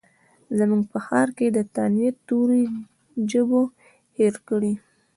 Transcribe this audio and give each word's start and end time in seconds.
زموږ 0.57 0.83
په 0.91 0.97
ښارکې 1.05 1.47
د 1.51 1.59
تانیث 1.75 2.15
توري 2.27 2.63
ژبو 3.29 3.61
هیر 4.17 4.35
کړي 4.47 4.73